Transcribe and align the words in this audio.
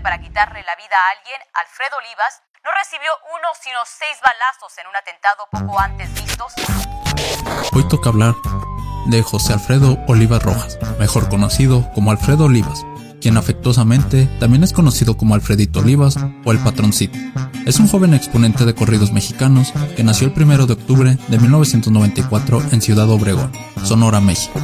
para 0.00 0.18
quitarle 0.18 0.62
la 0.62 0.76
vida 0.76 0.96
a 0.96 1.10
alguien. 1.18 1.40
Alfredo 1.54 1.96
Olivas 1.98 2.42
no 2.64 2.70
recibió 2.72 3.10
uno 3.34 3.48
sino 3.60 3.78
seis 3.84 4.18
balazos 4.22 4.76
en 4.78 4.86
un 4.86 4.96
atentado 4.96 5.48
poco 5.50 5.78
antes. 5.78 6.17
Hoy 7.72 7.84
toca 7.88 8.10
hablar 8.10 8.34
de 9.06 9.22
José 9.22 9.52
Alfredo 9.52 9.98
Olivas 10.06 10.42
Rojas, 10.42 10.78
mejor 10.98 11.28
conocido 11.28 11.88
como 11.94 12.10
Alfredo 12.10 12.44
Olivas, 12.44 12.84
quien 13.20 13.36
afectuosamente 13.36 14.28
también 14.38 14.64
es 14.64 14.72
conocido 14.72 15.16
como 15.16 15.34
Alfredito 15.34 15.80
Olivas 15.80 16.16
o 16.44 16.52
el 16.52 16.58
Patroncito. 16.58 17.18
Es 17.66 17.78
un 17.78 17.88
joven 17.88 18.14
exponente 18.14 18.64
de 18.64 18.74
corridos 18.74 19.12
mexicanos 19.12 19.72
que 19.96 20.04
nació 20.04 20.28
el 20.28 20.42
1 20.42 20.66
de 20.66 20.72
octubre 20.72 21.18
de 21.28 21.38
1994 21.38 22.62
en 22.72 22.80
Ciudad 22.80 23.08
Obregón, 23.10 23.52
Sonora, 23.84 24.20
México. 24.20 24.60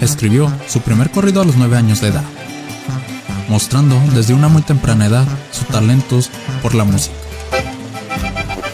Escribió 0.00 0.50
su 0.68 0.80
primer 0.80 1.10
corrido 1.10 1.42
a 1.42 1.44
los 1.44 1.56
9 1.56 1.76
años 1.76 2.00
de 2.00 2.08
edad, 2.08 2.24
mostrando 3.48 4.00
desde 4.14 4.34
una 4.34 4.48
muy 4.48 4.62
temprana 4.62 5.06
edad 5.06 5.26
sus 5.50 5.66
talentos 5.68 6.30
por 6.62 6.74
la 6.74 6.84
música. 6.84 7.27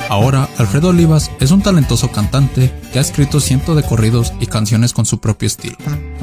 Ahora, 0.08 0.48
Alfredo 0.58 0.88
Olivas 0.88 1.30
es 1.40 1.50
un 1.50 1.62
talentoso 1.62 2.10
cantante 2.10 2.72
que 2.92 2.98
ha 2.98 3.02
escrito 3.02 3.40
cientos 3.40 3.76
de 3.76 3.82
corridos 3.82 4.33
y 4.41 4.47
canciones 4.47 4.92
con 4.92 5.06
su 5.06 5.19
propio 5.19 5.47
estilo. 5.47 5.77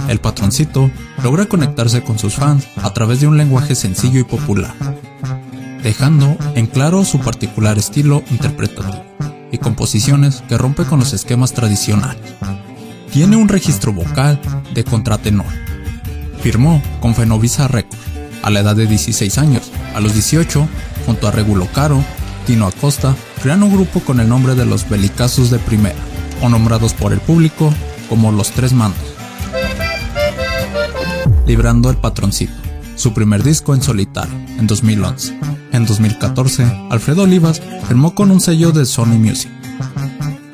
El 0.08 0.20
patroncito 0.20 0.92
logra 1.24 1.48
conectarse 1.48 2.04
con 2.04 2.20
sus 2.20 2.36
fans 2.36 2.68
a 2.82 2.94
través 2.94 3.22
de 3.22 3.28
un 3.28 3.38
lenguaje 3.38 3.76
sencillo 3.76 4.20
y 4.20 4.24
popular, 4.24 4.74
dejando 5.84 6.38
en 6.56 6.68
claro 6.68 7.04
su 7.04 7.20
particular 7.20 7.78
estilo 7.78 8.24
interpretativo 8.32 9.04
y 9.52 9.58
composiciones 9.58 10.44
que 10.48 10.58
rompe 10.58 10.86
con 10.86 11.00
los 11.00 11.14
esquemas 11.14 11.54
tradicionales. 11.54 12.22
Tiene 13.12 13.36
un 13.36 13.50
registro 13.50 13.92
vocal 13.92 14.40
de 14.74 14.84
contratenor. 14.84 15.48
Firmó 16.42 16.82
con 17.02 17.14
Fenovisa 17.14 17.68
Records 17.68 18.02
a 18.42 18.50
la 18.50 18.62
edad 18.62 18.76
de 18.76 18.88
16 18.88 19.38
años. 19.38 19.72
A 19.94 20.00
los 20.00 20.14
18, 20.14 20.68
junto 21.06 21.28
a 21.28 21.32
Regulo 21.32 21.68
Caro, 21.74 22.04
Tino 22.45 22.67
Acosta, 22.67 23.16
crean 23.42 23.64
un 23.64 23.73
grupo 23.73 24.00
con 24.02 24.20
el 24.20 24.30
nombre 24.30 24.56
de 24.56 24.66
los 24.66 24.88
Belicazos 24.89 25.52
de 25.52 25.59
Primera, 25.59 26.00
o 26.42 26.50
nombrados 26.50 26.94
por 26.94 27.14
el 27.14 27.20
público 27.20 27.73
como 28.09 28.31
Los 28.31 28.52
Tres 28.52 28.73
Mandos. 28.73 29.02
Librando 31.45 31.89
el 31.89 31.97
Patroncito, 31.97 32.53
su 32.95 33.14
primer 33.14 33.44
disco 33.44 33.73
en 33.73 33.81
solitario, 33.81 34.34
en 34.58 34.67
2011. 34.67 35.39
En 35.72 35.86
2014, 35.86 36.64
Alfredo 36.89 37.23
Olivas 37.23 37.62
firmó 37.88 38.14
con 38.14 38.31
un 38.31 38.42
sello 38.42 38.72
de 38.72 38.86
Sony 38.86 39.17
Music, 39.17 39.52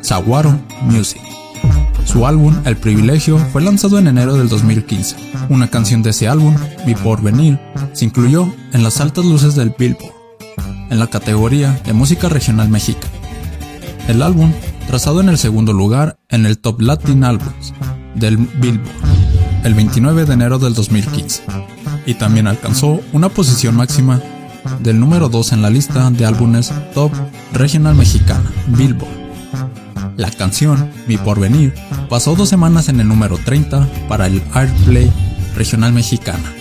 Saguaro 0.01 0.59
Music. 0.83 1.21
Su 2.05 2.25
álbum 2.25 2.55
El 2.63 2.77
Privilegio 2.77 3.37
fue 3.51 3.61
lanzado 3.61 3.99
en 3.99 4.07
enero 4.07 4.35
del 4.35 4.47
2015. 4.47 5.15
Una 5.49 5.69
canción 5.69 6.03
de 6.03 6.11
ese 6.11 6.27
álbum, 6.27 6.55
Mi 6.85 6.95
Porvenir, 6.95 7.59
se 7.93 8.05
incluyó 8.05 8.51
en 8.73 8.83
las 8.83 9.01
altas 9.01 9.25
luces 9.25 9.55
del 9.55 9.73
Billboard, 9.77 10.16
en 10.89 10.99
la 10.99 11.07
categoría 11.07 11.79
de 11.85 11.93
música 11.93 12.29
regional 12.29 12.69
mexicana. 12.69 13.13
El 14.07 14.21
álbum, 14.21 14.53
trazado 14.87 15.21
en 15.21 15.29
el 15.29 15.37
segundo 15.37 15.73
lugar 15.73 16.17
en 16.29 16.45
el 16.45 16.57
Top 16.57 16.81
Latin 16.81 17.23
Albums 17.23 17.73
del 18.15 18.37
Billboard, 18.37 18.87
el 19.63 19.73
29 19.73 20.25
de 20.25 20.33
enero 20.33 20.59
del 20.59 20.73
2015, 20.73 21.43
y 22.05 22.13
también 22.13 22.47
alcanzó 22.47 23.01
una 23.13 23.29
posición 23.29 23.75
máxima 23.75 24.21
del 24.79 24.99
número 24.99 25.29
2 25.29 25.53
en 25.53 25.61
la 25.61 25.69
lista 25.69 26.09
de 26.09 26.25
álbumes 26.25 26.71
Top 26.93 27.11
Regional 27.53 27.95
Mexicana, 27.95 28.49
Billboard. 28.67 29.17
La 30.15 30.31
canción 30.31 30.89
Mi 31.07 31.17
Porvenir 31.17 31.73
pasó 32.09 32.35
dos 32.35 32.49
semanas 32.49 32.89
en 32.89 32.99
el 32.99 33.07
número 33.07 33.37
30 33.37 33.87
para 34.07 34.27
el 34.27 34.41
Airplay 34.53 35.11
regional 35.55 35.93
mexicana. 35.93 36.56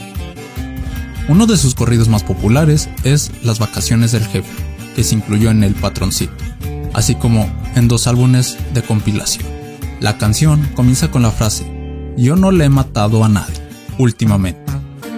Uno 1.28 1.46
de 1.46 1.56
sus 1.56 1.74
corridos 1.74 2.08
más 2.08 2.22
populares 2.22 2.88
es 3.02 3.32
Las 3.42 3.58
vacaciones 3.58 4.12
del 4.12 4.24
jefe, 4.24 4.48
que 4.94 5.02
se 5.02 5.16
incluyó 5.16 5.50
en 5.50 5.64
El 5.64 5.74
Patroncito, 5.74 6.32
así 6.94 7.16
como 7.16 7.50
en 7.74 7.88
dos 7.88 8.06
álbumes 8.06 8.56
de 8.72 8.82
compilación. 8.82 9.44
La 9.98 10.18
canción 10.18 10.68
comienza 10.76 11.10
con 11.10 11.22
la 11.22 11.32
frase 11.32 12.14
Yo 12.16 12.36
no 12.36 12.52
le 12.52 12.66
he 12.66 12.68
matado 12.68 13.24
a 13.24 13.28
nadie, 13.28 13.60
últimamente. 13.98 14.60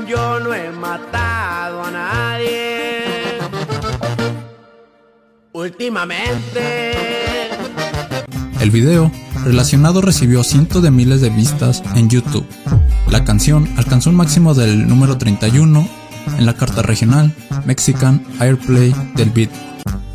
Yo 0.08 0.40
no 0.40 0.54
he 0.54 0.70
matado 0.70 1.84
a 1.84 1.90
nadie. 1.90 3.04
Últimamente. 5.52 7.02
El 8.60 8.70
video 8.70 9.12
relacionado 9.44 10.00
recibió 10.00 10.42
cientos 10.42 10.82
de 10.82 10.90
miles 10.90 11.20
de 11.20 11.28
vistas 11.28 11.82
en 11.94 12.08
YouTube. 12.08 12.46
La 13.10 13.24
canción 13.24 13.68
alcanzó 13.76 14.08
un 14.08 14.16
máximo 14.16 14.54
del 14.54 14.88
número 14.88 15.18
31 15.18 15.97
en 16.36 16.46
la 16.46 16.54
carta 16.54 16.82
regional 16.82 17.34
Mexican 17.64 18.22
Airplay 18.38 18.94
del 19.14 19.30
Beat. 19.30 19.50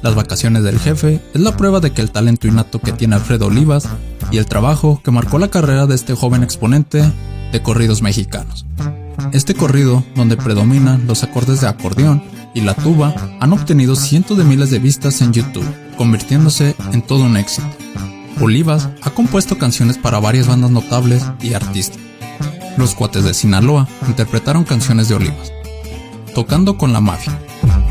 Las 0.01 0.15
vacaciones 0.15 0.63
del 0.63 0.79
jefe 0.79 1.21
es 1.33 1.41
la 1.41 1.55
prueba 1.55 1.79
de 1.79 1.91
que 1.91 2.01
el 2.01 2.11
talento 2.11 2.47
innato 2.47 2.79
que 2.79 2.91
tiene 2.91 3.15
Alfredo 3.15 3.47
Olivas 3.47 3.87
y 4.31 4.37
el 4.37 4.45
trabajo 4.45 5.01
que 5.03 5.11
marcó 5.11 5.39
la 5.39 5.47
carrera 5.47 5.87
de 5.87 5.95
este 5.95 6.13
joven 6.13 6.43
exponente 6.43 7.03
de 7.51 7.61
corridos 7.61 8.01
mexicanos. 8.01 8.65
Este 9.31 9.53
corrido, 9.53 10.03
donde 10.15 10.37
predominan 10.37 11.07
los 11.07 11.23
acordes 11.23 11.61
de 11.61 11.67
acordeón 11.67 12.23
y 12.53 12.61
la 12.61 12.73
tuba, 12.73 13.15
han 13.39 13.53
obtenido 13.53 13.95
cientos 13.95 14.37
de 14.37 14.43
miles 14.43 14.69
de 14.69 14.79
vistas 14.79 15.21
en 15.21 15.33
YouTube, 15.33 15.65
convirtiéndose 15.97 16.75
en 16.91 17.01
todo 17.01 17.23
un 17.23 17.37
éxito. 17.37 17.67
Olivas 18.41 18.89
ha 19.01 19.11
compuesto 19.11 19.57
canciones 19.57 19.97
para 19.97 20.19
varias 20.19 20.47
bandas 20.47 20.71
notables 20.71 21.23
y 21.41 21.53
artistas. 21.53 21.99
Los 22.77 22.95
cuates 22.95 23.23
de 23.23 23.33
Sinaloa 23.33 23.87
interpretaron 24.07 24.63
canciones 24.63 25.07
de 25.07 25.15
Olivas, 25.15 25.53
tocando 26.33 26.77
con 26.77 26.93
la 26.93 27.01
mafia, 27.01 27.39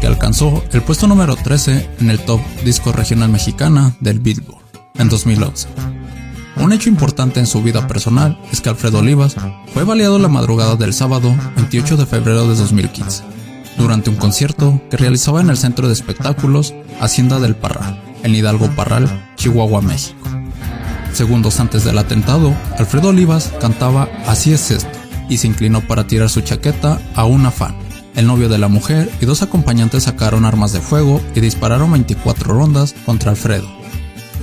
que 0.00 0.06
alcanzó 0.06 0.62
el 0.72 0.82
puesto 0.82 1.06
número 1.06 1.36
13 1.36 1.90
en 2.00 2.10
el 2.10 2.20
top 2.20 2.40
disco 2.64 2.92
regional 2.92 3.28
mexicana 3.28 3.94
del 4.00 4.20
Billboard 4.20 4.62
en 4.98 5.08
2011. 5.08 5.68
Un 6.56 6.72
hecho 6.72 6.88
importante 6.88 7.40
en 7.40 7.46
su 7.46 7.62
vida 7.62 7.86
personal 7.88 8.38
es 8.52 8.60
que 8.60 8.68
Alfredo 8.68 8.98
Olivas 8.98 9.36
fue 9.72 9.84
baleado 9.84 10.18
la 10.18 10.28
madrugada 10.28 10.76
del 10.76 10.92
sábado 10.92 11.34
28 11.56 11.96
de 11.96 12.06
febrero 12.06 12.46
de 12.46 12.56
2015, 12.56 13.22
durante 13.78 14.10
un 14.10 14.16
concierto 14.16 14.80
que 14.90 14.96
realizaba 14.96 15.40
en 15.40 15.50
el 15.50 15.56
centro 15.56 15.86
de 15.86 15.94
espectáculos 15.94 16.74
Hacienda 17.00 17.40
del 17.40 17.56
Parral, 17.56 18.02
en 18.22 18.34
Hidalgo 18.34 18.70
Parral, 18.76 19.32
Chihuahua, 19.36 19.80
México. 19.80 20.28
Segundos 21.12 21.60
antes 21.60 21.84
del 21.84 21.98
atentado, 21.98 22.54
Alfredo 22.78 23.08
Olivas 23.08 23.52
cantaba 23.60 24.08
Así 24.26 24.52
es 24.52 24.70
esto 24.70 24.98
y 25.28 25.38
se 25.38 25.46
inclinó 25.46 25.80
para 25.80 26.06
tirar 26.06 26.28
su 26.28 26.42
chaqueta 26.42 27.00
a 27.14 27.24
un 27.24 27.46
afán. 27.46 27.74
El 28.14 28.26
novio 28.26 28.48
de 28.48 28.58
la 28.58 28.68
mujer 28.68 29.10
y 29.20 29.26
dos 29.26 29.42
acompañantes 29.42 30.04
sacaron 30.04 30.44
armas 30.44 30.72
de 30.72 30.80
fuego 30.80 31.20
y 31.34 31.40
dispararon 31.40 31.92
24 31.92 32.52
rondas 32.52 32.94
contra 33.06 33.30
Alfredo. 33.30 33.68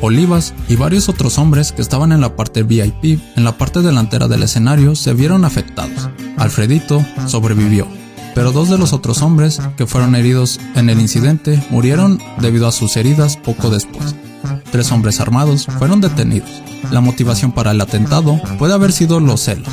Olivas 0.02 0.54
y 0.68 0.76
varios 0.76 1.10
otros 1.10 1.38
hombres 1.38 1.72
que 1.72 1.82
estaban 1.82 2.12
en 2.12 2.22
la 2.22 2.36
parte 2.36 2.64
VIP, 2.64 3.20
en 3.36 3.44
la 3.44 3.58
parte 3.58 3.82
delantera 3.82 4.28
del 4.28 4.44
escenario, 4.44 4.96
se 4.96 5.14
vieron 5.14 5.46
afectados. 5.46 6.10
Alfredito 6.38 7.06
sobrevivió, 7.28 7.86
pero 8.34 8.52
dos 8.52 8.70
de 8.70 8.78
los 8.78 8.94
otros 8.94 9.22
hombres 9.22 9.60
que 9.78 9.86
fueron 9.86 10.16
heridos 10.16 10.60
en 10.76 10.90
el 10.90 11.00
incidente 11.00 11.62
murieron 11.70 12.20
debido 12.40 12.68
a 12.68 12.72
sus 12.72 12.96
heridas 12.98 13.38
poco 13.38 13.70
después. 13.70 14.16
Tres 14.72 14.92
hombres 14.92 15.20
armados 15.20 15.66
fueron 15.78 16.00
detenidos. 16.00 16.50
La 16.92 17.02
motivación 17.02 17.52
para 17.52 17.72
el 17.72 17.82
atentado 17.82 18.40
puede 18.58 18.74
haber 18.74 18.94
sido 18.94 19.20
los 19.20 19.42
celos. 19.42 19.70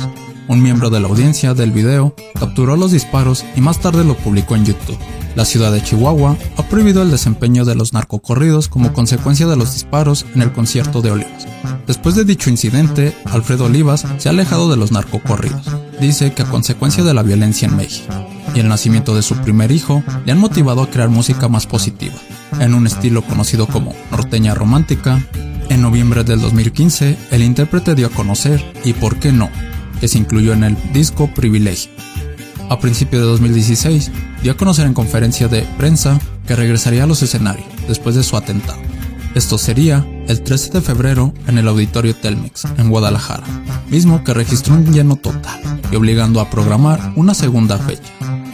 Un 0.49 0.63
miembro 0.63 0.89
de 0.89 1.01
la 1.01 1.09
audiencia 1.09 1.53
del 1.53 1.71
video 1.71 2.15
capturó 2.39 2.77
los 2.77 2.93
disparos 2.93 3.43
y 3.57 3.61
más 3.61 3.81
tarde 3.81 4.05
lo 4.05 4.15
publicó 4.15 4.55
en 4.55 4.65
YouTube. 4.65 4.97
La 5.35 5.43
ciudad 5.43 5.73
de 5.73 5.83
Chihuahua 5.83 6.37
ha 6.55 6.63
prohibido 6.63 7.01
el 7.01 7.11
desempeño 7.11 7.65
de 7.65 7.75
los 7.75 7.91
narcocorridos 7.91 8.69
como 8.69 8.93
consecuencia 8.93 9.45
de 9.45 9.57
los 9.57 9.73
disparos 9.73 10.25
en 10.33 10.41
el 10.41 10.53
concierto 10.53 11.01
de 11.01 11.11
Olivas. 11.11 11.45
Después 11.85 12.15
de 12.15 12.23
dicho 12.23 12.49
incidente, 12.49 13.13
Alfredo 13.25 13.65
Olivas 13.65 14.05
se 14.17 14.29
ha 14.29 14.31
alejado 14.31 14.69
de 14.69 14.77
los 14.77 14.93
narcocorridos. 14.93 15.65
Dice 15.99 16.33
que 16.33 16.43
a 16.43 16.49
consecuencia 16.49 17.03
de 17.03 17.13
la 17.13 17.23
violencia 17.23 17.67
en 17.67 17.75
México 17.75 18.13
y 18.55 18.61
el 18.61 18.69
nacimiento 18.69 19.15
de 19.15 19.23
su 19.23 19.35
primer 19.35 19.71
hijo 19.71 20.01
le 20.25 20.31
han 20.31 20.39
motivado 20.39 20.81
a 20.81 20.89
crear 20.89 21.09
música 21.09 21.49
más 21.49 21.67
positiva, 21.67 22.15
en 22.59 22.73
un 22.73 22.87
estilo 22.87 23.21
conocido 23.21 23.67
como 23.67 23.93
norteña 24.11 24.55
romántica. 24.55 25.21
En 25.69 25.81
noviembre 25.81 26.23
del 26.23 26.39
2015, 26.39 27.17
el 27.31 27.43
intérprete 27.43 27.93
dio 27.93 28.07
a 28.07 28.11
conocer 28.11 28.63
y 28.85 28.93
por 28.93 29.17
qué 29.17 29.33
no, 29.33 29.49
que 29.99 30.07
se 30.07 30.17
incluyó 30.17 30.53
en 30.53 30.63
el 30.63 30.77
disco 30.93 31.29
Privilegio. 31.33 31.91
A 32.69 32.79
principios 32.79 33.21
de 33.21 33.27
2016, 33.29 34.11
dio 34.43 34.51
a 34.51 34.57
conocer 34.57 34.85
en 34.85 34.93
conferencia 34.93 35.47
de 35.47 35.61
prensa 35.77 36.19
que 36.45 36.55
regresaría 36.55 37.03
a 37.03 37.07
los 37.07 37.23
escenarios 37.23 37.67
después 37.87 38.15
de 38.15 38.23
su 38.23 38.35
atentado. 38.35 38.79
Esto 39.35 39.57
sería 39.57 40.05
el 40.27 40.41
13 40.41 40.71
de 40.71 40.81
febrero 40.81 41.33
en 41.47 41.57
el 41.57 41.67
Auditorio 41.67 42.15
Telmex, 42.15 42.65
en 42.77 42.89
Guadalajara, 42.89 43.45
mismo 43.89 44.23
que 44.23 44.33
registró 44.33 44.73
un 44.73 44.91
lleno 44.91 45.15
total 45.15 45.61
y 45.91 45.95
obligando 45.95 46.41
a 46.41 46.49
programar 46.49 47.13
una 47.15 47.33
segunda 47.33 47.77
fecha. 47.77 48.11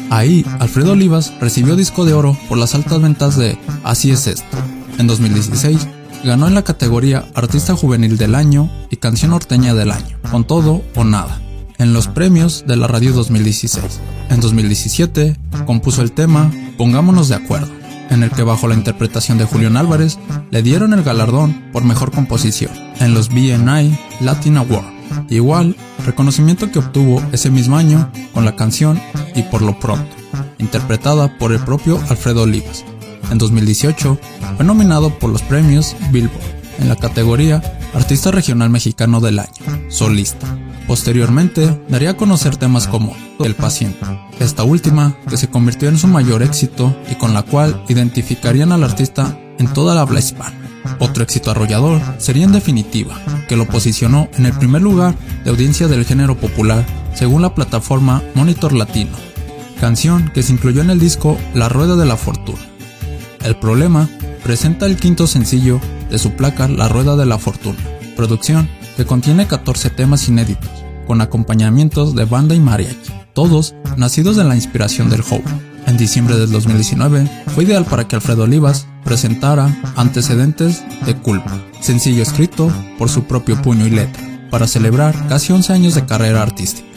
Ahí, 0.10 0.46
Alfredo 0.60 0.92
Olivas 0.92 1.34
recibió 1.39 1.75
disco 1.75 2.06
de 2.06 2.13
oro 2.13 2.38
por 2.48 2.57
las 2.57 2.75
altas 2.75 3.01
ventas 3.01 3.38
de 3.38 3.57
Así 3.84 4.12
es 4.12 4.28
esto. 4.28 4.57
En 5.00 5.07
2016, 5.07 5.88
ganó 6.24 6.48
en 6.48 6.56
la 6.56 6.64
categoría 6.64 7.25
Artista 7.36 7.75
Juvenil 7.75 8.18
del 8.18 8.36
Año 8.36 8.70
y 8.90 8.96
Canción 8.96 9.31
Norteña 9.31 9.74
del 9.74 9.92
Año, 9.92 10.18
con 10.31 10.46
todo 10.46 10.81
o 10.96 11.04
nada, 11.04 11.42
en 11.78 11.94
los 11.94 12.08
premios 12.08 12.64
de 12.66 12.78
la 12.78 12.88
radio 12.88 13.12
2016. 13.14 14.00
En 14.30 14.40
2017, 14.40 15.38
compuso 15.66 16.02
el 16.02 16.14
tema 16.14 16.52
Pongámonos 16.78 17.28
de 17.28 17.36
acuerdo, 17.36 17.72
en 18.10 18.24
el 18.24 18.31
que 18.31 18.44
bajo 18.44 18.68
la 18.68 18.75
interpretación 18.75 19.38
de 19.38 19.46
Julián 19.46 19.78
Álvarez 19.78 20.18
le 20.50 20.64
dieron 20.64 20.94
el 20.94 21.04
galardón 21.04 21.64
por 21.72 21.84
mejor 21.84 22.12
composición 22.12 22.72
en 23.00 23.14
los 23.14 23.30
BNI 23.30 23.98
Latin 24.22 24.58
Award. 24.58 24.94
Igual, 25.30 25.75
reconocimiento 26.06 26.72
que 26.72 26.80
obtuvo 26.80 27.22
ese 27.31 27.52
mismo 27.52 27.78
año 27.78 28.12
con 28.34 28.46
la 28.46 28.56
canción 28.56 29.00
Y 29.36 29.44
por 29.44 29.62
lo 29.62 29.80
pronto, 29.80 30.16
interpretada 30.58 31.38
por 31.38 31.52
el 31.52 31.60
propio 31.60 32.00
Alfredo 32.10 32.44
Olivas. 32.44 32.86
En 33.34 33.40
2018 33.40 34.20
fue 34.58 34.64
nominado 34.64 35.18
por 35.18 35.32
los 35.32 35.42
premios 35.42 35.96
Billboard 36.12 36.40
en 36.78 36.88
la 36.88 36.96
categoría 36.96 37.64
Artista 37.96 38.30
Regional 38.30 38.70
Mexicano 38.70 39.22
del 39.22 39.40
Año, 39.40 39.90
solista. 39.90 40.46
Posteriormente, 40.86 41.82
daría 41.90 42.12
a 42.12 42.18
conocer 42.18 42.58
temas 42.58 42.88
como 42.88 43.18
El 43.40 43.56
paciente, 43.56 44.06
esta 44.40 44.64
última 44.64 45.18
que 45.28 45.38
se 45.38 45.50
convirtió 45.50 45.90
en 45.90 45.98
su 45.98 46.06
mayor 46.06 46.44
éxito 46.44 46.96
y 47.10 47.16
con 47.16 47.34
la 47.34 47.42
cual 47.42 47.84
identificarían 47.90 48.72
al 48.72 48.84
artista 48.84 49.36
en 49.58 49.68
toda 49.74 49.96
la 49.96 50.02
habla 50.02 50.20
hispana. 50.20 50.56
Otro 51.00 51.24
éxito 51.24 51.50
arrollador 51.50 52.02
sería 52.20 52.46
En 52.46 52.52
Definitiva, 52.52 53.20
que 53.48 53.56
lo 53.56 53.66
posicionó 53.66 54.30
en 54.38 54.46
el 54.46 54.54
primer 54.54 54.84
lugar 54.84 55.16
de 55.44 55.50
audiencia 55.50 55.88
del 55.88 56.06
género 56.06 56.38
popular 56.38 56.86
según 57.16 57.42
la 57.42 57.56
plataforma 57.56 58.22
Monitor 58.36 58.74
Latino, 58.74 59.18
canción 59.80 60.30
que 60.36 60.44
se 60.44 60.54
incluyó 60.54 60.84
en 60.84 60.92
el 60.92 61.00
disco 61.00 61.40
La 61.56 61.68
Rueda 61.68 61.96
de 61.96 62.06
la 62.06 62.16
Fortuna. 62.16 62.73
El 63.44 63.57
problema 63.57 64.10
presenta 64.42 64.86
el 64.86 64.95
quinto 64.95 65.28
sencillo 65.28 65.81
de 66.10 66.18
su 66.18 66.31
placa 66.31 66.69
La 66.69 66.88
Rueda 66.88 67.18
de 67.18 67.25
la 67.25 67.38
Fortuna, 67.38 67.80
producción 68.16 68.69
que 68.95 69.06
contiene 69.06 69.48
14 69.48 69.90
temas 69.90 70.30
inéditos, 70.30 70.69
con 71.06 71.19
acompañamientos 71.19 72.16
de 72.16 72.24
banda 72.24 72.56
y 72.56 72.62
mariachi, 72.62 73.12
todos 73.34 73.75
nacidos 73.98 74.38
de 74.38 74.45
la 74.45 74.56
inspiración 74.56 75.10
del 75.10 75.24
joven. 75.24 75.62
En 75.86 75.98
diciembre 75.98 76.38
del 76.38 76.51
2019 76.51 77.30
fue 77.54 77.66
ideal 77.66 77.84
para 77.84 78.07
que 78.07 78.16
Alfredo 78.16 78.44
Olivas 78.44 78.88
presentara 79.04 79.75
Antecedentes 79.98 80.81
de 81.06 81.18
Culpa, 81.18 81.62
sencillo 81.81 82.24
escrito 82.24 82.72
por 82.98 83.10
su 83.10 83.25
propio 83.25 83.62
puño 83.62 83.86
y 83.86 83.89
letra, 83.89 84.24
para 84.50 84.68
celebrar 84.68 85.28
casi 85.28 85.51
11 85.51 85.74
años 85.74 85.96
de 85.96 86.06
carrera 86.06 86.42
artística. 86.42 86.88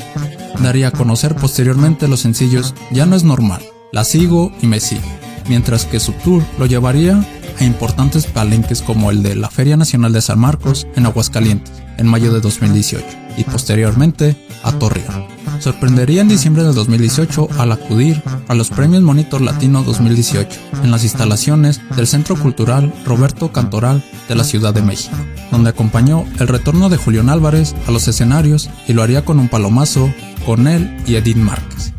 Daría 0.63 0.89
a 0.89 0.93
conocer 0.93 1.35
posteriormente 1.35 2.07
los 2.07 2.21
sencillos 2.21 2.75
Ya 2.93 3.05
no 3.05 3.17
es 3.17 3.25
normal, 3.25 3.63
La 3.93 4.05
sigo 4.05 4.53
y 4.63 4.69
Me 4.69 4.79
sigue, 4.79 5.26
mientras 5.49 5.85
que 5.85 6.01
su 6.01 6.13
tour 6.13 6.43
lo 6.59 6.67
llevaría 6.67 7.25
a 7.59 7.65
importantes 7.65 8.27
palenques 8.27 8.83
como 8.83 9.11
el 9.11 9.23
de 9.23 9.35
la 9.37 9.51
Feria 9.51 9.77
Nacional 9.77 10.13
de 10.13 10.23
San 10.23 10.39
Marcos 10.39 10.87
en 10.95 11.07
Aguascalientes 11.07 11.73
en 11.99 12.07
mayo 12.07 12.33
de 12.33 12.41
2018 12.41 13.05
y 13.37 13.45
posteriormente 13.45 14.37
a 14.63 14.73
Torreón. 14.73 15.27
Sorprendería 15.61 16.21
en 16.21 16.29
diciembre 16.29 16.65
de 16.65 16.73
2018 16.73 17.49
al 17.59 17.73
acudir 17.73 18.23
a 18.49 18.55
los 18.55 18.69
Premios 18.69 19.03
Monitor 19.03 19.41
Latino 19.41 19.83
2018 19.83 20.59
en 20.83 20.91
las 20.91 21.03
instalaciones 21.05 21.81
del 21.97 22.07
Centro 22.07 22.37
Cultural 22.37 22.93
Roberto 23.05 23.53
Cantoral 23.53 24.05
de 24.29 24.35
la 24.35 24.45
Ciudad 24.45 24.75
de 24.75 24.83
México, 24.83 25.17
donde 25.51 25.71
acompañó 25.71 26.25
el 26.39 26.49
retorno 26.49 26.89
de 26.89 26.99
Julián 26.99 27.31
Álvarez 27.31 27.75
a 27.87 27.91
los 27.91 28.07
escenarios 28.09 28.69
y 28.87 28.93
lo 28.93 29.03
haría 29.03 29.25
con 29.25 29.39
un 29.39 29.49
palomazo 29.49 30.13
con 30.45 30.67
él 30.67 30.95
y 31.07 31.17
Edith 31.17 31.37
Márquez. 31.37 31.96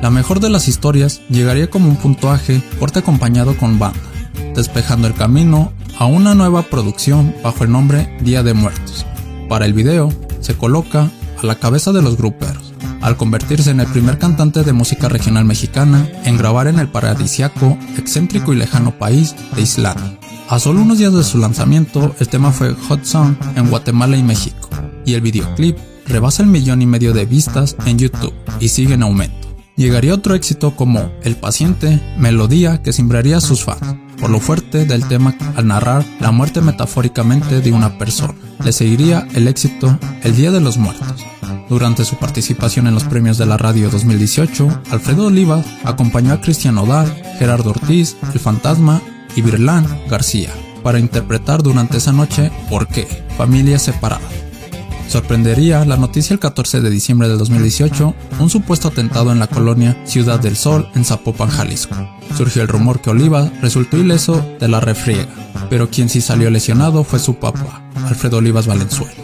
La 0.00 0.10
mejor 0.10 0.38
de 0.38 0.48
las 0.48 0.68
historias 0.68 1.20
llegaría 1.28 1.70
como 1.70 1.88
un 1.88 1.96
puntuaje 1.96 2.62
corte 2.78 3.00
acompañado 3.00 3.56
con 3.56 3.80
banda, 3.80 3.98
despejando 4.54 5.08
el 5.08 5.14
camino 5.14 5.72
a 5.98 6.06
una 6.06 6.36
nueva 6.36 6.62
producción 6.62 7.34
bajo 7.42 7.64
el 7.64 7.72
nombre 7.72 8.16
Día 8.20 8.44
de 8.44 8.54
Muertos. 8.54 9.04
Para 9.48 9.66
el 9.66 9.72
video, 9.72 10.12
se 10.40 10.54
coloca 10.54 11.10
a 11.42 11.46
la 11.46 11.56
cabeza 11.56 11.90
de 11.90 12.02
los 12.02 12.16
gruperos, 12.16 12.72
al 13.00 13.16
convertirse 13.16 13.70
en 13.70 13.80
el 13.80 13.88
primer 13.88 14.18
cantante 14.18 14.62
de 14.62 14.72
música 14.72 15.08
regional 15.08 15.44
mexicana 15.44 16.08
en 16.24 16.36
grabar 16.36 16.68
en 16.68 16.78
el 16.78 16.88
paradisiaco, 16.88 17.76
excéntrico 17.96 18.52
y 18.52 18.56
lejano 18.56 18.96
país 18.98 19.34
de 19.56 19.62
Islandia. 19.62 20.16
A 20.48 20.60
solo 20.60 20.80
unos 20.80 20.98
días 20.98 21.12
de 21.12 21.24
su 21.24 21.38
lanzamiento, 21.38 22.14
el 22.20 22.28
tema 22.28 22.52
fue 22.52 22.72
Hot 22.72 23.04
Song 23.04 23.34
en 23.56 23.68
Guatemala 23.68 24.16
y 24.16 24.22
México, 24.22 24.68
y 25.04 25.14
el 25.14 25.22
videoclip 25.22 25.76
rebasa 26.06 26.44
el 26.44 26.48
millón 26.48 26.82
y 26.82 26.86
medio 26.86 27.12
de 27.12 27.26
vistas 27.26 27.76
en 27.84 27.98
YouTube 27.98 28.34
y 28.60 28.68
sigue 28.68 28.94
en 28.94 29.02
aumento. 29.02 29.37
Llegaría 29.78 30.12
otro 30.12 30.34
éxito 30.34 30.76
como 30.76 31.10
El 31.22 31.36
paciente, 31.36 32.02
melodía 32.18 32.82
que 32.82 32.92
simbraría 32.92 33.38
a 33.38 33.40
sus 33.40 33.64
fans, 33.64 33.96
por 34.20 34.28
lo 34.28 34.40
fuerte 34.40 34.84
del 34.84 35.08
tema 35.08 35.34
al 35.56 35.68
narrar 35.68 36.04
la 36.20 36.32
muerte 36.32 36.60
metafóricamente 36.60 37.62
de 37.62 37.72
una 37.72 37.96
persona. 37.96 38.34
Le 38.62 38.72
seguiría 38.72 39.26
el 39.34 39.48
éxito 39.48 39.98
El 40.22 40.36
Día 40.36 40.50
de 40.50 40.60
los 40.60 40.76
Muertos, 40.76 41.24
durante 41.68 42.06
su 42.06 42.16
participación 42.16 42.86
en 42.86 42.94
los 42.94 43.04
premios 43.04 43.36
de 43.36 43.44
la 43.44 43.58
radio 43.58 43.90
2018, 43.90 44.84
Alfredo 44.90 45.26
Oliva 45.26 45.62
acompañó 45.84 46.32
a 46.32 46.40
Cristian 46.40 46.78
Odal, 46.78 47.14
Gerardo 47.38 47.70
Ortiz, 47.70 48.16
El 48.32 48.40
Fantasma 48.40 49.02
y 49.36 49.42
Virlán 49.42 49.86
García 50.08 50.50
para 50.82 50.98
interpretar 50.98 51.62
durante 51.62 51.98
esa 51.98 52.12
noche 52.12 52.50
¿Por 52.70 52.88
qué? 52.88 53.06
Familia 53.36 53.78
separada. 53.78 54.37
Sorprendería 55.08 55.86
la 55.86 55.96
noticia 55.96 56.34
el 56.34 56.38
14 56.38 56.82
de 56.82 56.90
diciembre 56.90 57.28
de 57.28 57.36
2018, 57.38 58.14
un 58.40 58.50
supuesto 58.50 58.88
atentado 58.88 59.32
en 59.32 59.38
la 59.38 59.46
colonia 59.46 59.96
Ciudad 60.04 60.38
del 60.38 60.54
Sol 60.54 60.86
en 60.94 61.06
Zapopan, 61.06 61.48
Jalisco. 61.48 61.96
Surgió 62.36 62.60
el 62.60 62.68
rumor 62.68 63.00
que 63.00 63.08
Oliva 63.08 63.50
resultó 63.62 63.96
ileso 63.96 64.44
de 64.60 64.68
la 64.68 64.80
refriega, 64.80 65.28
pero 65.70 65.88
quien 65.88 66.10
sí 66.10 66.20
salió 66.20 66.50
lesionado 66.50 67.04
fue 67.04 67.18
su 67.18 67.36
papá, 67.36 67.82
Alfredo 68.06 68.36
Olivas 68.36 68.66
Valenzuela. 68.66 69.14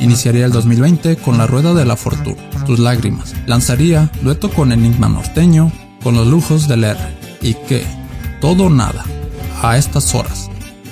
Iniciaría 0.00 0.44
el 0.44 0.52
2020 0.52 1.16
con 1.16 1.38
La 1.38 1.46
Rueda 1.46 1.72
de 1.72 1.86
la 1.86 1.96
Fortuna, 1.96 2.42
Tus 2.66 2.78
Lágrimas. 2.78 3.34
Lanzaría 3.46 4.10
dueto 4.22 4.50
con 4.50 4.72
Enigma 4.72 5.08
Norteño, 5.08 5.72
con 6.02 6.16
los 6.16 6.26
lujos 6.26 6.68
del 6.68 6.84
R. 6.84 7.00
Y 7.40 7.54
que, 7.54 7.86
todo 8.42 8.68
nada, 8.68 9.04
a 9.62 9.78
estas 9.78 10.14
horas. 10.14 10.50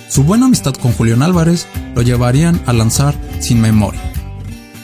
Su 0.08 0.25
buena 0.25 0.46
amistad 0.46 0.75
con 0.75 0.93
Julián 0.93 1.23
Álvarez 1.23 1.67
lo 1.94 2.02
llevarían 2.02 2.61
a 2.66 2.73
lanzar 2.73 3.14
Sin 3.40 3.61
Memoria, 3.61 4.12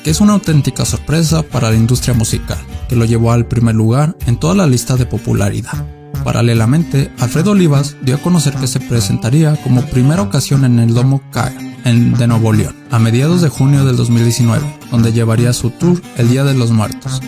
que 0.03 0.11
es 0.11 0.21
una 0.21 0.35
auténtica 0.35 0.85
sorpresa 0.85 1.43
para 1.43 1.71
la 1.71 1.77
industria 1.77 2.15
musical, 2.15 2.59
que 2.89 2.97
lo 2.97 3.05
llevó 3.05 3.33
al 3.33 3.47
primer 3.47 3.75
lugar 3.75 4.17
en 4.27 4.39
toda 4.39 4.55
la 4.55 4.67
lista 4.67 4.97
de 4.97 5.07
popularidad. 5.07 5.87
Paralelamente, 6.25 7.11
Alfredo 7.19 7.53
Olivas 7.53 7.97
dio 8.03 8.17
a 8.17 8.19
conocer 8.19 8.55
que 8.55 8.67
se 8.67 8.81
presentaría 8.81 9.57
como 9.63 9.83
primera 9.83 10.23
ocasión 10.23 10.65
en 10.65 10.79
el 10.79 10.95
Domo 10.95 11.23
CAE 11.31 11.77
en, 11.85 12.15
de 12.15 12.27
Nuevo 12.27 12.53
León, 12.53 12.77
a 12.91 12.99
mediados 12.99 13.41
de 13.41 13.49
junio 13.49 13.85
del 13.85 13.97
2019, 13.97 14.63
donde 14.91 15.13
llevaría 15.13 15.53
su 15.53 15.71
tour 15.71 16.01
El 16.17 16.29
Día 16.29 16.45
de 16.45 16.55
los 16.55 16.71
Muertos. 16.71 17.21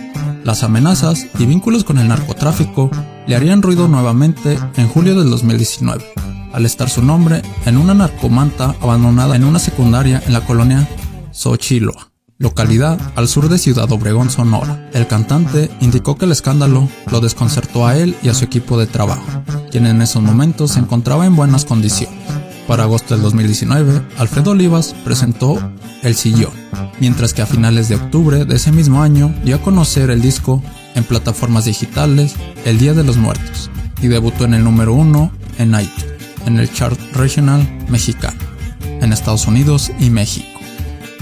Las 0.44 0.64
amenazas 0.64 1.26
y 1.38 1.46
vínculos 1.46 1.84
con 1.84 1.98
el 1.98 2.08
narcotráfico 2.08 2.90
le 3.26 3.36
harían 3.36 3.62
ruido 3.62 3.88
nuevamente 3.88 4.58
en 4.76 4.88
julio 4.88 5.14
del 5.14 5.30
2019, 5.30 6.04
al 6.52 6.66
estar 6.66 6.90
su 6.90 7.02
nombre 7.02 7.42
en 7.66 7.76
una 7.76 7.94
narcomanta 7.94 8.74
abandonada 8.80 9.36
en 9.36 9.44
una 9.44 9.58
secundaria 9.58 10.22
en 10.26 10.32
la 10.32 10.44
colonia 10.44 10.88
Xochitl 11.32 12.10
localidad 12.40 12.99
al 13.16 13.28
sur 13.28 13.49
de 13.49 13.59
Ciudad 13.59 13.92
Obregón, 13.92 14.30
Sonora. 14.30 14.88
El 14.92 15.06
cantante 15.06 15.70
indicó 15.80 16.16
que 16.16 16.25
el 16.25 16.32
escándalo 16.32 16.88
lo 17.12 17.20
desconcertó 17.20 17.87
a 17.87 17.97
él 17.97 18.16
y 18.23 18.30
a 18.30 18.35
su 18.35 18.47
equipo 18.47 18.78
de 18.78 18.87
trabajo, 18.87 19.23
quien 19.70 19.87
en 19.87 20.02
esos 20.02 20.23
momentos 20.23 20.73
se 20.73 20.80
encontraba 20.80 21.26
en 21.26 21.37
buenas 21.37 21.66
condiciones. 21.66 22.18
Para 22.66 22.85
agosto 22.85 23.14
del 23.14 23.23
2019, 23.23 24.02
Alfredo 24.16 24.52
Olivas 24.52 24.94
presentó 25.04 25.59
El 26.02 26.14
Sillón, 26.14 26.52
mientras 26.99 27.35
que 27.35 27.42
a 27.42 27.47
finales 27.47 27.88
de 27.88 27.97
octubre 27.97 28.47
de 28.47 28.56
ese 28.56 28.73
mismo 28.73 29.02
año 29.02 29.35
dio 29.44 29.56
a 29.56 29.62
conocer 29.62 30.11
el 30.11 30.23
disco 30.23 30.62
en 30.94 31.04
plataformas 31.04 31.66
digitales 31.66 32.35
El 32.64 32.78
Día 32.78 32.94
de 32.94 33.04
los 33.04 33.18
Muertos 33.18 33.70
y 34.00 34.09
debutó 34.09 34.44
en 34.44 34.54
el 34.54 34.64
número 34.64 34.94
uno 34.94 35.30
en 35.59 35.75
iTunes, 35.75 36.06
en 36.47 36.59
el 36.59 36.73
chart 36.73 36.99
regional 37.12 37.68
mexicano, 37.90 38.38
en 38.80 39.12
Estados 39.12 39.47
Unidos 39.47 39.92
y 39.99 40.09
México. 40.09 40.59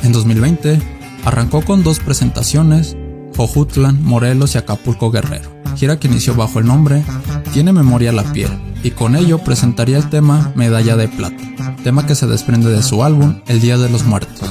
En 0.05 0.13
2020, 0.13 0.98
arrancó 1.25 1.63
con 1.63 1.83
dos 1.83 2.01
presentaciones, 2.01 2.97
Jojutlan, 3.37 4.03
Morelos 4.03 4.55
y 4.55 4.59
Acapulco 4.59 5.11
Guerrero, 5.11 5.51
gira 5.77 6.01
que 6.01 6.09
inició 6.09 6.35
bajo 6.35 6.59
el 6.59 6.67
nombre 6.67 7.05
Tiene 7.53 7.73
Memoria 7.73 8.13
la 8.13 8.33
Piel, 8.33 8.51
y 8.83 8.91
con 8.91 9.17
ello 9.17 9.39
presentaría 9.39 9.97
el 9.97 10.09
tema 10.09 10.53
Medalla 10.55 10.97
de 10.97 11.09
Plata, 11.09 11.77
tema 11.85 12.07
que 12.07 12.15
se 12.15 12.27
desprende 12.27 12.71
de 12.71 12.83
su 12.83 13.05
álbum 13.05 13.41
El 13.47 13.61
Día 13.61 13.79
de 13.79 13.89
los 13.89 14.05
Muertos. 14.05 14.51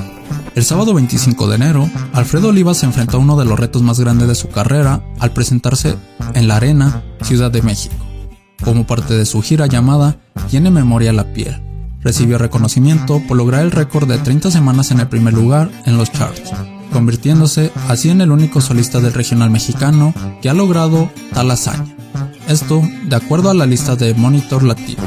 El 0.55 0.63
sábado 0.63 0.93
25 0.93 1.47
de 1.47 1.55
enero, 1.55 1.89
Alfredo 2.13 2.49
Oliva 2.49 2.73
se 2.73 2.87
enfrentó 2.87 3.17
a 3.17 3.19
uno 3.19 3.37
de 3.37 3.45
los 3.45 3.59
retos 3.59 3.83
más 3.83 3.99
grandes 3.99 4.27
de 4.27 4.35
su 4.35 4.49
carrera 4.49 5.03
al 5.19 5.31
presentarse 5.31 5.95
en 6.33 6.47
la 6.47 6.55
Arena, 6.55 7.03
Ciudad 7.21 7.51
de 7.51 7.61
México, 7.61 7.95
como 8.63 8.87
parte 8.87 9.13
de 9.15 9.25
su 9.25 9.41
gira 9.41 9.67
llamada 9.67 10.17
Tiene 10.49 10.71
Memoria 10.71 11.13
la 11.13 11.31
Piel, 11.31 11.61
Recibió 12.07 12.37
reconocimiento 12.37 13.21
por 13.27 13.35
lograr 13.35 13.65
el 13.65 13.71
récord 13.71 14.07
de 14.07 14.17
30 14.17 14.49
semanas 14.49 14.91
en 14.91 15.01
el 15.01 15.09
primer 15.09 15.33
lugar 15.33 15.69
en 15.85 15.97
los 15.97 16.09
charts, 16.09 16.53
convirtiéndose 16.93 17.69
así 17.89 18.09
en 18.09 18.21
el 18.21 18.31
único 18.31 18.61
solista 18.61 19.01
del 19.01 19.11
regional 19.11 19.49
mexicano 19.49 20.13
que 20.41 20.49
ha 20.49 20.53
logrado 20.53 21.11
tal 21.33 21.51
hazaña. 21.51 21.97
Esto 22.47 22.81
de 23.03 23.13
acuerdo 23.17 23.49
a 23.49 23.53
la 23.53 23.65
lista 23.65 23.97
de 23.97 24.13
Monitor 24.13 24.63
Latino. 24.63 25.03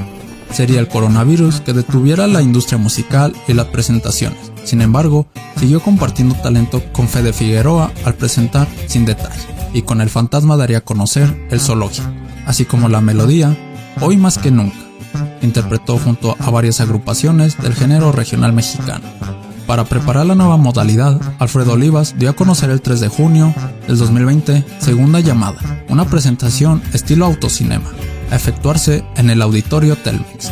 Sería 0.52 0.78
el 0.78 0.88
coronavirus 0.88 1.62
que 1.62 1.72
detuviera 1.72 2.26
la 2.26 2.42
industria 2.42 2.76
musical 2.76 3.34
y 3.48 3.54
las 3.54 3.68
presentaciones. 3.68 4.52
Sin 4.64 4.82
embargo, 4.82 5.26
siguió 5.56 5.80
compartiendo 5.80 6.34
talento 6.34 6.82
con 6.92 7.08
Fede 7.08 7.32
Figueroa 7.32 7.92
al 8.04 8.12
presentar 8.12 8.68
Sin 8.88 9.06
Detalle, 9.06 9.46
y 9.72 9.80
con 9.80 10.02
El 10.02 10.10
Fantasma 10.10 10.58
daría 10.58 10.78
a 10.78 10.84
conocer 10.84 11.48
El 11.50 11.60
Zoológico, 11.60 12.10
así 12.44 12.66
como 12.66 12.90
la 12.90 13.00
melodía 13.00 13.56
Hoy 14.02 14.18
más 14.18 14.36
que 14.36 14.50
nunca. 14.50 14.89
Interpretó 15.42 15.98
junto 15.98 16.36
a 16.38 16.50
varias 16.50 16.80
agrupaciones 16.80 17.60
del 17.60 17.74
género 17.74 18.12
regional 18.12 18.52
mexicano. 18.52 19.04
Para 19.66 19.84
preparar 19.84 20.26
la 20.26 20.34
nueva 20.34 20.56
modalidad, 20.56 21.20
Alfredo 21.38 21.74
Olivas 21.74 22.16
dio 22.18 22.30
a 22.30 22.34
conocer 22.34 22.70
el 22.70 22.80
3 22.82 23.00
de 23.00 23.08
junio 23.08 23.54
del 23.86 23.98
2020 23.98 24.64
Segunda 24.78 25.20
Llamada, 25.20 25.84
una 25.88 26.06
presentación 26.06 26.82
estilo 26.92 27.26
autocinema, 27.26 27.90
a 28.30 28.36
efectuarse 28.36 29.04
en 29.16 29.30
el 29.30 29.42
Auditorio 29.42 29.96
Telmex. 29.96 30.50